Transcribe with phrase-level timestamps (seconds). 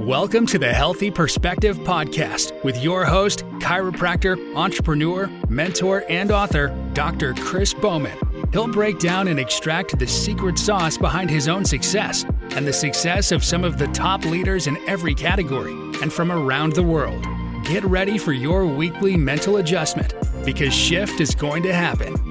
[0.00, 7.32] Welcome to the Healthy Perspective Podcast with your host, chiropractor, entrepreneur, mentor, and author, Dr.
[7.32, 8.18] Chris Bowman.
[8.52, 13.32] He'll break down and extract the secret sauce behind his own success and the success
[13.32, 15.72] of some of the top leaders in every category
[16.02, 17.26] and from around the world.
[17.64, 20.12] Get ready for your weekly mental adjustment
[20.44, 22.25] because shift is going to happen.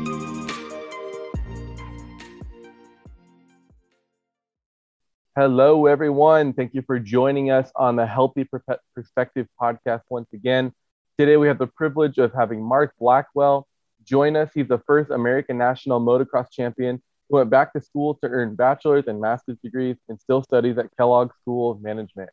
[5.37, 6.53] Hello, everyone.
[6.53, 8.47] Thank you for joining us on the Healthy
[8.95, 10.71] Perspective podcast once again.
[11.17, 13.67] Today, we have the privilege of having Mark Blackwell
[14.05, 14.49] join us.
[14.55, 19.07] He's the first American national motocross champion who went back to school to earn bachelor's
[19.07, 22.29] and master's degrees and still studies at Kellogg School of Management.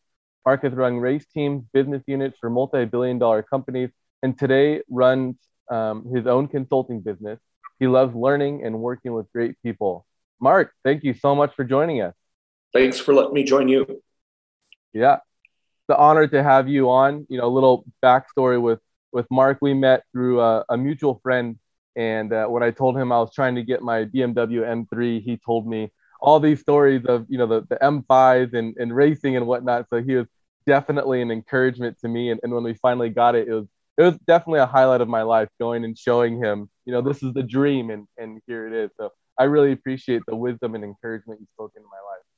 [0.47, 3.91] Mark has run race teams, business units for multi billion dollar companies,
[4.23, 5.35] and today runs
[5.73, 7.41] um, his own consulting business.
[7.81, 10.07] He loves learning and working with great people.
[10.41, 12.15] Mark, thank you so much for joining us.
[12.73, 14.03] Thanks for letting me join you.
[14.93, 15.19] Yeah,
[15.89, 17.27] the honor to have you on.
[17.29, 18.81] You know, a little backstory with
[19.13, 19.59] with Mark.
[19.61, 21.59] We met through a, a mutual friend,
[21.97, 25.39] and uh, when I told him I was trying to get my BMW M3, he
[25.45, 29.47] told me all these stories of you know the, the M5s and, and racing and
[29.47, 29.87] whatnot.
[29.91, 30.27] So he was
[30.67, 32.31] definitely an encouragement to me.
[32.31, 33.67] And, and when we finally got it, it was
[33.99, 37.23] it was definitely a highlight of my life going and showing him, you know, this
[37.23, 38.91] is the dream and and here it is.
[38.99, 42.32] So I really appreciate the wisdom and encouragement you spoke into my life.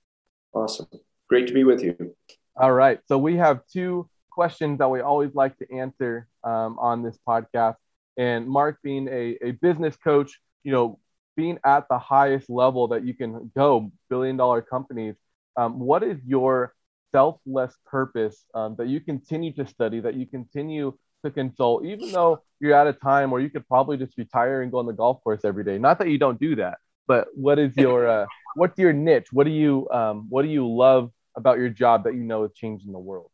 [0.54, 0.86] Awesome.
[1.28, 2.14] Great to be with you.
[2.56, 3.00] All right.
[3.08, 7.76] So we have two questions that we always like to answer um, on this podcast.
[8.16, 10.98] And Mark, being a, a business coach, you know,
[11.36, 15.16] being at the highest level that you can go, billion dollar companies,
[15.56, 16.74] um, what is your
[17.12, 20.92] selfless purpose um, that you continue to study, that you continue
[21.24, 24.70] to consult, even though you're at a time where you could probably just retire and
[24.70, 25.78] go on the golf course every day?
[25.78, 29.28] Not that you don't do that, but what is your uh, what's your niche?
[29.32, 32.52] What do you um, what do you love about your job that you know is
[32.54, 33.30] changing the world?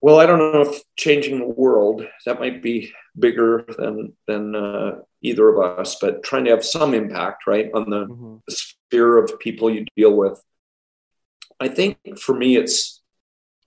[0.00, 5.00] Well, I don't know if changing the world that might be bigger than than uh,
[5.20, 8.36] either of us, but trying to have some impact, right, on the, mm-hmm.
[8.46, 10.40] the sphere of people you deal with.
[11.58, 13.02] I think for me, it's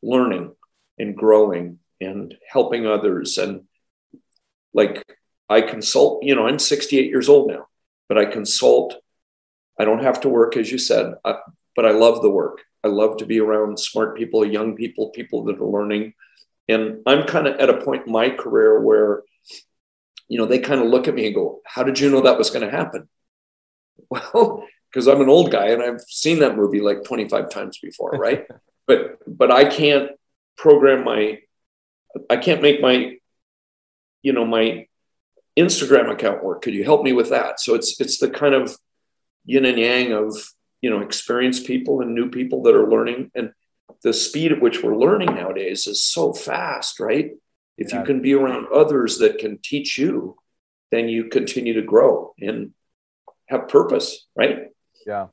[0.01, 0.55] learning
[0.97, 3.65] and growing and helping others, and
[4.73, 5.03] like
[5.49, 6.23] I consult.
[6.23, 7.67] You know, I'm 68 years old now,
[8.09, 8.95] but I consult
[9.79, 11.35] I don't have to work, as you said, uh,
[11.75, 12.61] but I love the work.
[12.83, 16.13] I love to be around smart people, young people, people that are learning.
[16.67, 19.23] And I'm kind of at a point in my career where,
[20.27, 22.37] you know, they kind of look at me and go, How did you know that
[22.37, 23.09] was going to happen?
[24.09, 28.11] Well, because I'm an old guy and I've seen that movie like 25 times before,
[28.11, 28.45] right?
[28.87, 30.11] but but I can't
[30.57, 31.39] program my
[32.29, 33.17] I can't make my
[34.21, 34.87] you know my
[35.57, 36.61] Instagram account work.
[36.61, 37.59] Could you help me with that?
[37.59, 38.75] So it's it's the kind of
[39.45, 40.35] yin and yang of
[40.81, 43.31] you know experienced people and new people that are learning.
[43.35, 43.51] And
[44.03, 47.31] the speed at which we're learning nowadays is so fast right?
[47.77, 47.99] If yeah.
[47.99, 50.35] you can be around others that can teach you
[50.91, 52.71] then you continue to grow and
[53.47, 54.67] have purpose right?
[55.07, 55.27] Yeah.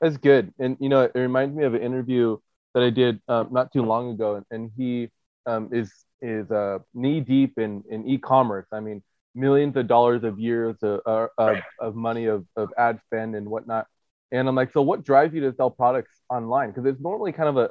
[0.00, 0.52] That's good.
[0.58, 2.38] And you know it reminds me of an interview
[2.74, 4.42] that i did um, not too long ago.
[4.50, 5.10] And he
[5.46, 5.92] um, is
[6.22, 8.66] is uh, knee deep in in e-commerce.
[8.72, 9.02] I mean
[9.40, 13.48] millions of dollars of years of, uh, of, of money of, of ad spend and
[13.48, 13.86] whatnot.
[14.32, 16.70] And I'm like, so what drives you to sell products online?
[16.70, 17.70] Because it's normally kind of a,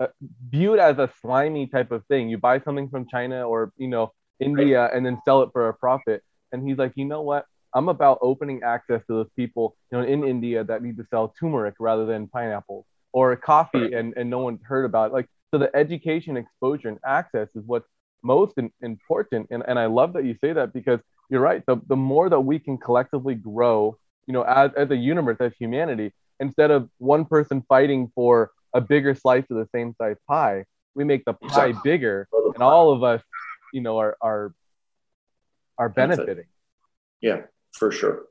[0.00, 0.08] a,
[0.48, 2.28] viewed as a slimy type of thing.
[2.28, 5.74] You buy something from China or you know India and then sell it for a
[5.74, 6.22] profit.
[6.52, 7.46] And he's like, you know what?
[7.74, 11.32] I'm about opening access to those people, you know, in India that need to sell
[11.38, 15.12] turmeric rather than pineapples or coffee and, and no one heard about it.
[15.12, 17.86] Like, so the education, exposure, and access is what's
[18.22, 19.48] most in, important.
[19.50, 21.64] And, and I love that you say that because you're right.
[21.66, 25.52] The, the more that we can collectively grow, you know, as, as a universe, as
[25.58, 30.64] humanity, instead of one person fighting for a bigger slice of the same size pie,
[30.94, 33.22] we make the pie bigger and all of us,
[33.72, 34.52] you know, are, are,
[35.78, 36.44] are benefiting.
[37.20, 37.42] Yeah,
[37.72, 38.26] for sure.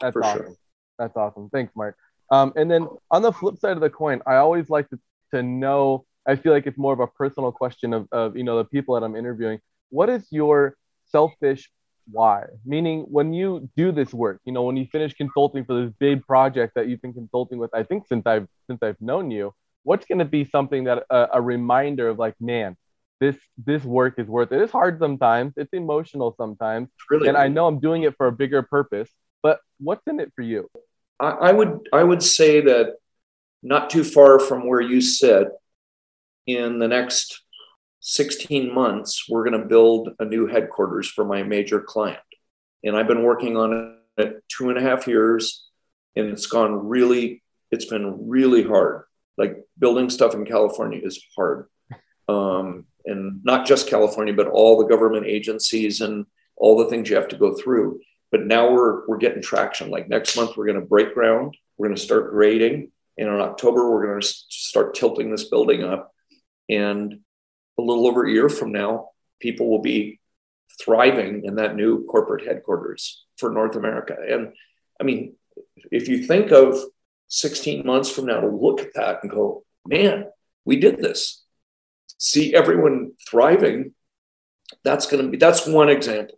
[0.00, 0.42] That's for awesome.
[0.42, 0.54] Sure.
[0.98, 1.50] That's awesome.
[1.50, 1.96] Thanks, Mark.
[2.30, 4.98] Um, and then on the flip side of the coin, I always like to,
[5.32, 8.58] to know I feel like it's more of a personal question of, of you know
[8.58, 9.60] the people that I'm interviewing.
[9.90, 10.76] What is your
[11.10, 11.70] selfish
[12.10, 12.44] why?
[12.64, 16.26] Meaning when you do this work, you know, when you finish consulting for this big
[16.26, 20.06] project that you've been consulting with, I think since I've since I've known you, what's
[20.06, 22.76] going to be something that a, a reminder of like, man,
[23.20, 24.60] this this work is worth it.
[24.60, 25.54] It's hard sometimes.
[25.56, 29.10] It's emotional sometimes, really and I know I'm doing it for a bigger purpose.
[29.42, 30.68] But what's in it for you?
[31.18, 32.96] I, I would I would say that
[33.62, 35.48] not too far from where you sit,
[36.46, 37.42] in the next
[38.00, 42.20] 16 months, we're going to build a new headquarters for my major client.
[42.82, 45.66] And I've been working on it two and a half years,
[46.16, 49.04] and it's gone really, it's been really hard.
[49.36, 51.66] Like building stuff in California is hard.
[52.28, 56.26] um, and not just California, but all the government agencies and
[56.56, 58.00] all the things you have to go through.
[58.30, 59.90] But now we're we're getting traction.
[59.90, 61.56] Like next month, we're going to break ground.
[61.76, 65.82] We're going to start grading, and in October, we're going to start tilting this building
[65.82, 66.12] up.
[66.70, 67.20] And
[67.78, 70.20] a little over a year from now, people will be
[70.80, 74.16] thriving in that new corporate headquarters for North America.
[74.28, 74.52] And
[75.00, 75.34] I mean,
[75.90, 76.78] if you think of
[77.28, 80.26] 16 months from now to look at that and go, man,
[80.64, 81.42] we did this.
[82.18, 83.94] See everyone thriving.
[84.84, 86.36] That's going to be, that's one example.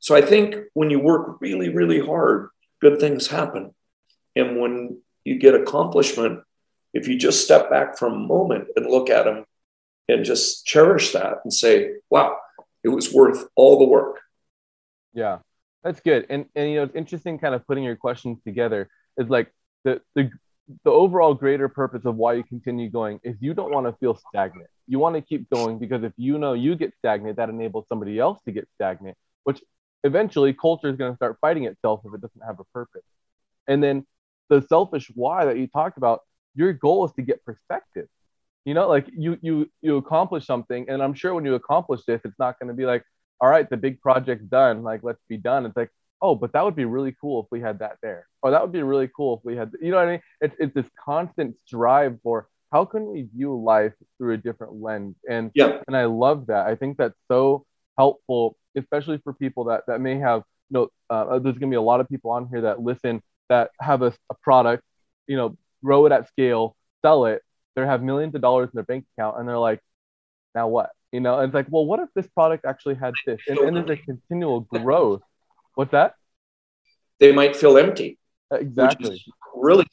[0.00, 2.48] So I think when you work really, really hard,
[2.80, 3.74] good things happen.
[4.34, 6.40] And when you get accomplishment,
[6.92, 9.44] if you just step back for a moment and look at them
[10.10, 12.36] and just cherish that and say, wow,
[12.82, 14.20] it was worth all the work.
[15.12, 15.38] Yeah,
[15.82, 16.26] that's good.
[16.30, 19.52] And, and you know, it's interesting kind of putting your questions together is like
[19.84, 20.30] the, the,
[20.84, 24.20] the overall greater purpose of why you continue going is you don't want to feel
[24.28, 24.68] stagnant.
[24.86, 28.18] You want to keep going because if you know you get stagnant, that enables somebody
[28.18, 29.60] else to get stagnant, which
[30.04, 33.02] eventually culture is going to start fighting itself if it doesn't have a purpose.
[33.66, 34.06] And then
[34.48, 36.20] the selfish why that you talked about,
[36.54, 38.08] your goal is to get perspective.
[38.64, 42.20] You know, like you you you accomplish something, and I'm sure when you accomplish this,
[42.24, 43.04] it's not going to be like,
[43.40, 45.64] all right, the big project's done, like let's be done.
[45.66, 45.90] It's like,
[46.20, 48.72] oh, but that would be really cool if we had that there, or that would
[48.72, 50.20] be really cool if we had, you know what I mean?
[50.40, 55.16] It's it's this constant strive for how can we view life through a different lens,
[55.28, 56.66] and yeah, and I love that.
[56.66, 57.64] I think that's so
[57.96, 61.76] helpful, especially for people that that may have you know, uh, there's going to be
[61.76, 64.84] a lot of people on here that listen that have a, a product,
[65.26, 67.42] you know, grow it at scale, sell it,
[67.80, 69.80] they have millions of dollars in their bank account, and they're like,
[70.54, 70.90] now what?
[71.12, 73.40] You know, and it's like, well, what if this product actually had this?
[73.48, 75.22] And, and there's a continual growth.
[75.74, 76.14] What's that?
[77.18, 78.18] They might feel empty.
[78.52, 79.22] Exactly.
[79.54, 79.86] really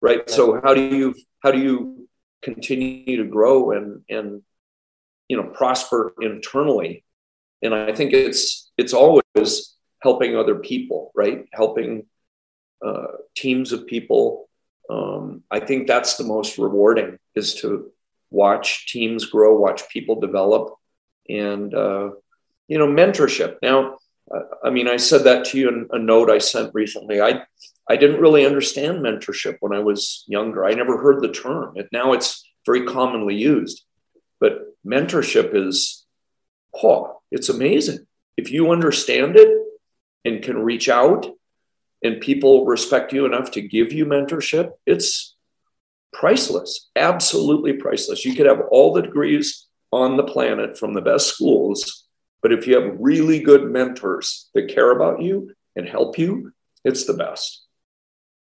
[0.00, 0.18] right?
[0.18, 0.30] right.
[0.30, 2.08] So how do you how do you
[2.42, 4.42] continue to grow and and
[5.28, 7.04] you know prosper internally?
[7.62, 11.46] And I think it's it's always helping other people, right?
[11.52, 12.06] Helping
[12.84, 13.06] uh,
[13.36, 14.48] teams of people.
[14.90, 17.90] Um, I think that's the most rewarding is to
[18.30, 20.74] watch teams grow, watch people develop,
[21.28, 22.10] and uh,
[22.68, 23.56] you know mentorship.
[23.62, 23.98] Now,
[24.64, 27.20] I mean, I said that to you in a note I sent recently.
[27.20, 27.42] I
[27.90, 30.64] I didn't really understand mentorship when I was younger.
[30.64, 31.76] I never heard the term.
[31.76, 33.82] And now it's very commonly used.
[34.38, 36.06] But mentorship is,
[36.82, 38.06] oh, it's amazing.
[38.36, 39.50] If you understand it
[40.24, 41.26] and can reach out
[42.02, 45.36] and people respect you enough to give you mentorship, it's
[46.12, 48.24] priceless, absolutely priceless.
[48.24, 52.06] You could have all the degrees on the planet from the best schools,
[52.42, 56.52] but if you have really good mentors that care about you and help you,
[56.84, 57.64] it's the best.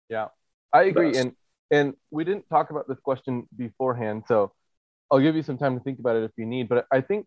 [0.09, 0.29] Yeah,
[0.73, 1.17] I agree.
[1.17, 1.33] And
[1.71, 4.53] and we didn't talk about this question beforehand, so
[5.11, 6.69] I'll give you some time to think about it if you need.
[6.69, 7.27] But I think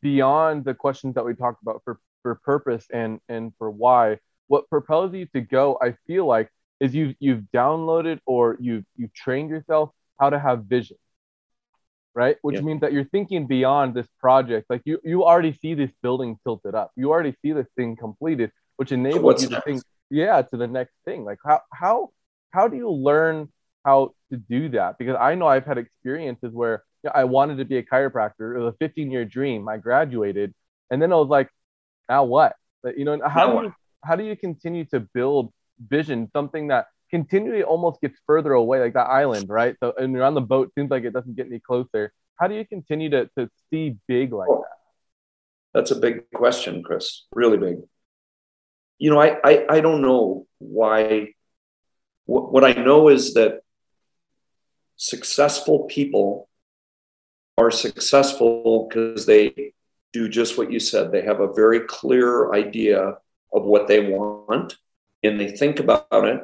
[0.00, 4.18] beyond the questions that we talked about for for purpose and and for why,
[4.52, 9.14] what propels you to go, I feel like, is you you've downloaded or you've you've
[9.14, 9.90] trained yourself
[10.20, 10.98] how to have vision
[12.14, 12.36] right?
[12.42, 12.62] Which yeah.
[12.62, 14.66] means that you're thinking beyond this project.
[14.68, 16.92] Like you you already see this building tilted up.
[16.96, 19.64] You already see this thing completed which enables you to next?
[19.64, 21.24] think yeah to the next thing.
[21.24, 22.10] Like how how
[22.50, 23.48] how do you learn
[23.84, 24.98] how to do that?
[24.98, 28.56] Because i know i've had experiences where you know, i wanted to be a chiropractor.
[28.56, 29.68] It was a 15 year dream.
[29.68, 30.54] I graduated.
[30.90, 31.48] And then i was like
[32.08, 32.54] now what?
[32.82, 35.52] But, you know how do you how do you continue to build
[35.88, 39.76] vision, something that continually almost gets further away, like that island, right?
[39.80, 42.12] So, and you're on the boat, seems like it doesn't get any closer.
[42.36, 44.78] How do you continue to, to see big like that?
[45.74, 47.26] That's a big question, Chris.
[47.34, 47.76] Really big.
[48.98, 51.34] You know, I, I, I don't know why.
[52.24, 53.60] What, what I know is that
[54.96, 56.48] successful people
[57.58, 59.72] are successful because they
[60.12, 61.10] do just what you said.
[61.10, 63.14] They have a very clear idea
[63.52, 64.76] of what they want
[65.22, 66.40] and they think about it.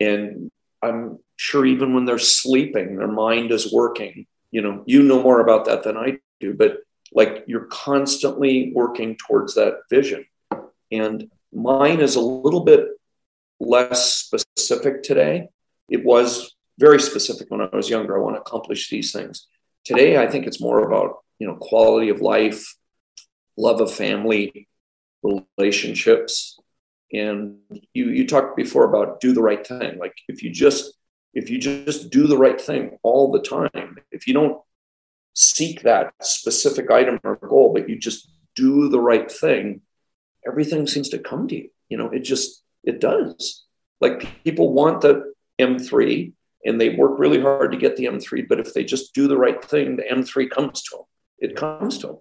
[0.00, 0.50] And
[0.82, 4.26] I'm sure even when they're sleeping, their mind is working.
[4.50, 6.78] You know, you know more about that than I do, but
[7.12, 10.24] like you're constantly working towards that vision.
[10.90, 12.88] And mine is a little bit
[13.60, 15.48] less specific today.
[15.88, 18.16] It was very specific when I was younger.
[18.16, 19.46] I want to accomplish these things.
[19.84, 22.74] Today, I think it's more about, you know, quality of life,
[23.56, 24.68] love of family,
[25.22, 26.58] relationships,
[27.12, 27.56] and
[27.92, 30.94] you you talked before about do the right thing like if you just
[31.34, 34.60] if you just do the right thing all the time if you don't
[35.34, 39.80] seek that specific item or goal but you just do the right thing
[40.46, 43.64] everything seems to come to you you know it just it does
[44.00, 46.32] like people want the m3
[46.64, 48.46] and they work really hard to get the M3.
[48.48, 51.06] But if they just do the right thing, the M3 comes to them.
[51.38, 52.18] It comes to them.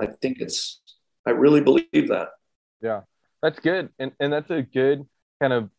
[0.00, 0.80] I think it's.
[1.28, 2.30] I really believe that.
[2.80, 3.02] Yeah,
[3.42, 5.06] that's good, and and that's a good
[5.40, 5.70] kind of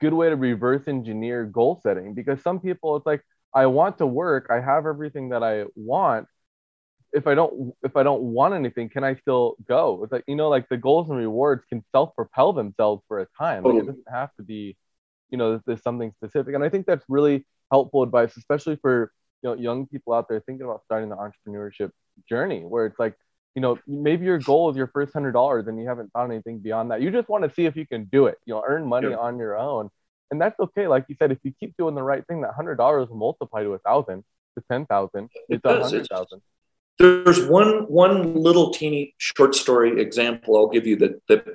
[0.00, 3.22] good way to reverse engineer goal setting because some people it's like
[3.54, 6.26] I want to work, I have everything that I want.
[7.12, 10.02] If I don't if I don't want anything, can I still go?
[10.02, 13.64] It's like you know, like the goals and rewards can self-propel themselves for a time.
[13.64, 14.76] Like it doesn't have to be,
[15.30, 16.54] you know, there's something specific.
[16.54, 20.40] And I think that's really helpful advice, especially for you know young people out there
[20.40, 21.90] thinking about starting the entrepreneurship
[22.28, 23.14] journey, where it's like
[23.54, 26.58] you know, maybe your goal is your first hundred dollars and you haven't found anything
[26.58, 27.00] beyond that.
[27.00, 28.38] You just want to see if you can do it.
[28.46, 29.16] You know, earn money yeah.
[29.16, 29.90] on your own,
[30.30, 30.88] and that's okay.
[30.88, 33.62] Like you said, if you keep doing the right thing, that hundred dollars will multiply
[33.62, 34.24] to a thousand,
[34.58, 36.42] to ten thousand, it's a hundred thousand.
[36.98, 41.46] There's one one little teeny short story example I'll give you that that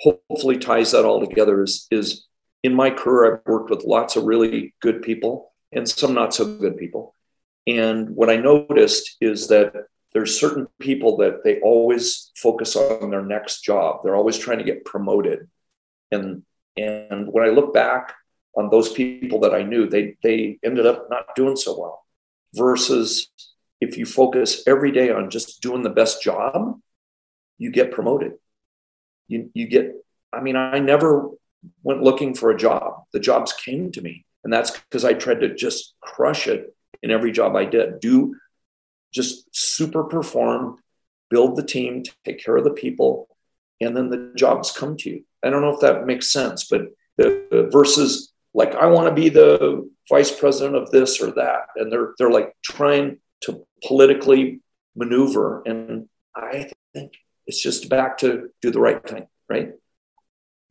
[0.00, 1.62] hopefully ties that all together.
[1.64, 2.26] Is is
[2.62, 6.58] in my career I've worked with lots of really good people and some not so
[6.58, 7.14] good people,
[7.66, 9.74] and what I noticed is that
[10.14, 14.00] there's certain people that they always focus on their next job.
[14.02, 15.48] They're always trying to get promoted.
[16.10, 16.42] And
[16.76, 18.14] and when I look back
[18.56, 22.04] on those people that I knew, they they ended up not doing so well.
[22.54, 23.28] Versus
[23.80, 26.80] if you focus every day on just doing the best job,
[27.58, 28.34] you get promoted.
[29.26, 29.96] You you get
[30.32, 31.30] I mean, I never
[31.82, 33.04] went looking for a job.
[33.12, 34.24] The jobs came to me.
[34.44, 38.00] And that's because I tried to just crush it in every job I did.
[38.00, 38.36] Do
[39.14, 40.78] just super perform,
[41.30, 43.28] build the team, take care of the people,
[43.80, 45.24] and then the jobs come to you.
[45.42, 46.82] I don't know if that makes sense, but
[47.16, 51.90] the, versus like I want to be the vice president of this or that, and
[51.90, 54.60] they're they're like trying to politically
[54.96, 57.14] maneuver, and I think
[57.46, 59.72] it's just back to do the right thing, right?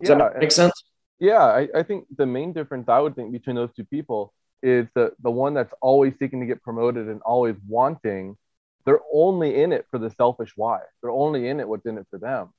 [0.02, 0.74] Does yeah, that make sense?
[1.20, 4.34] Yeah, I, I think the main difference I would think between those two people
[4.64, 8.38] is the the one that's always seeking to get promoted and always wanting
[8.86, 10.80] they're only in it for the selfish why.
[11.02, 12.50] They're only in it what's in it for them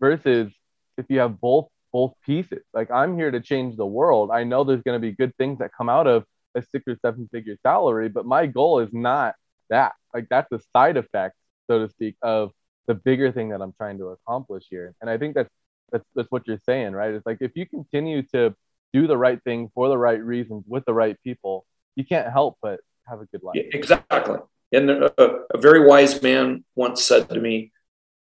[0.00, 0.52] versus
[0.96, 2.62] if you have both both pieces.
[2.72, 4.30] Like i'm here to change the world.
[4.32, 6.96] I know there's going to be good things that come out of a six or
[7.02, 9.34] seven figure salary but my goal is not
[9.70, 9.94] that.
[10.12, 11.34] Like that's a side effect
[11.66, 12.52] so to speak of
[12.86, 14.94] the bigger thing that i'm trying to accomplish here.
[15.00, 15.50] And i think that's
[15.90, 17.14] that's that's what you're saying right?
[17.14, 18.54] It's like if you continue to
[18.94, 22.56] do the right thing for the right reasons with the right people, you can't help
[22.62, 23.56] but have a good life.
[23.56, 24.38] Yeah, exactly.
[24.72, 25.12] And a,
[25.52, 27.72] a, very wise man once said to me,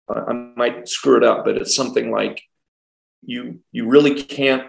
[0.10, 2.42] I might screw it up, but it's something like
[3.22, 4.68] you you really can't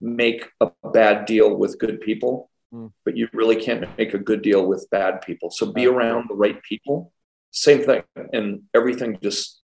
[0.00, 2.92] make a bad deal with good people, mm.
[3.04, 5.50] but you really can't make a good deal with bad people.
[5.50, 7.12] So be around the right people.
[7.50, 9.60] Same thing, and everything just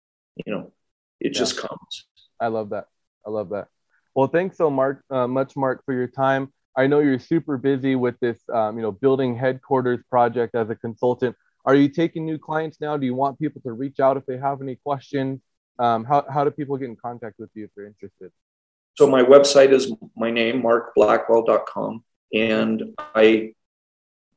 [0.46, 0.72] you know
[1.20, 1.40] it yeah.
[1.40, 2.06] just comes.
[2.40, 2.86] I love that.
[3.26, 3.68] I love that.
[4.18, 6.52] Well, thanks so Mark, uh, much, Mark, for your time.
[6.76, 10.76] I know you're super busy with this, um, you know, building headquarters project as a
[10.76, 11.36] consultant.
[11.66, 12.98] Are you taking new clients now?
[12.98, 15.40] Do you want people to reach out if they have any questions?
[15.78, 18.32] Um, how, how do people get in contact with you if they're interested?
[18.96, 22.04] So my website is my name, markblackwell.com.
[22.34, 23.54] And I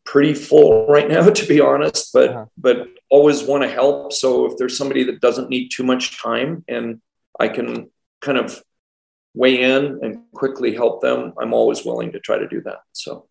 [0.04, 2.44] pretty full right now, to be honest, but, uh-huh.
[2.58, 4.12] but always want to help.
[4.12, 7.00] So if there's somebody that doesn't need too much time and
[7.38, 8.62] I can kind of
[9.34, 12.80] weigh in and quickly help them, I'm always willing to try to do that.
[12.92, 13.26] So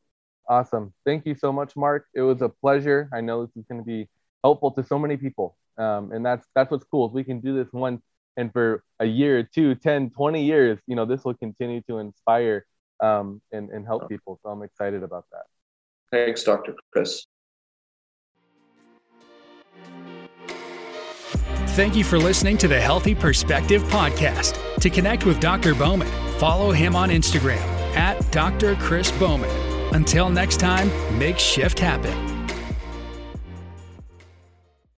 [0.47, 0.93] awesome.
[1.05, 2.05] Thank you so much, Mark.
[2.13, 3.09] It was a pleasure.
[3.13, 4.09] I know this is going to be
[4.43, 5.55] helpful to so many people.
[5.77, 7.07] Um, and that's that's what's cool.
[7.07, 8.01] If we can do this once
[8.35, 12.65] and for a year, two, 10, 20 years, you know, this will continue to inspire
[13.01, 14.39] um, and, and help people.
[14.43, 15.43] So I'm excited about that.
[16.11, 16.75] Thanks, Dr.
[16.91, 17.25] Chris.
[21.75, 24.79] Thank you for listening to the Healthy Perspective Podcast.
[24.81, 25.73] To connect with Dr.
[25.75, 26.07] Bowman,
[26.37, 27.61] follow him on Instagram
[27.95, 28.75] at Dr.
[28.75, 29.49] Chris Bowman.
[29.93, 32.38] Until next time, make shift happen.